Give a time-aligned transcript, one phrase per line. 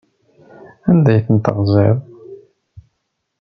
[0.89, 1.97] Anda ay ten-teɣziḍ?